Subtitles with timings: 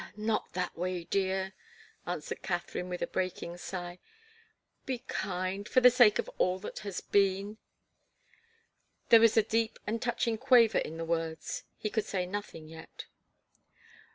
[0.03, 1.53] "Ah not that way, dear!"
[2.07, 3.99] answered Katharine, with a breaking sigh.
[4.83, 7.59] "Be kind for the sake of all that has been!"
[9.09, 11.65] There was a deep and touching quaver in the words.
[11.77, 13.05] He could say nothing yet.